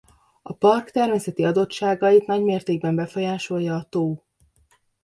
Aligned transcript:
A 0.41 0.53
park 0.53 0.91
természeti 0.91 1.43
adottságait 1.45 2.25
nagymértékben 2.25 2.95
befolyásolja 2.95 3.75
a 3.75 3.83
tó. 3.83 4.23